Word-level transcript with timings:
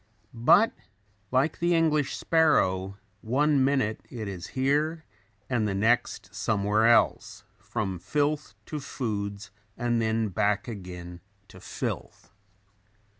But, 0.33 0.73
like 1.29 1.59
the 1.59 1.75
English 1.75 2.17
sparrow, 2.17 2.97
one 3.21 3.63
minute 3.63 4.01
it 4.09 4.27
is 4.27 4.47
here 4.57 5.05
and 5.47 5.67
the 5.67 5.75
next 5.75 6.33
somewhere 6.33 6.87
else; 6.87 7.43
from 7.59 7.99
filth 7.99 8.55
to 8.65 8.79
foods 8.79 9.51
and 9.77 10.01
then 10.01 10.29
back 10.29 10.67
again 10.67 11.21
to 11.49 11.59
filth. 11.59 12.31